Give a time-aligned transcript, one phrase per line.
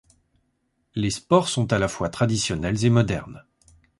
[0.95, 3.45] Les sports sont à la fois traditionnels et modernes.